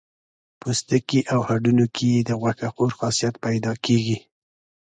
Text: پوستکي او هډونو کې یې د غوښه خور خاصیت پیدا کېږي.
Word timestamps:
پوستکي 0.59 1.21
او 1.33 1.39
هډونو 1.47 1.85
کې 1.95 2.05
یې 2.13 2.21
د 2.29 2.29
غوښه 2.41 2.67
خور 2.73 2.91
خاصیت 2.99 3.35
پیدا 3.45 3.71
کېږي. 3.85 4.17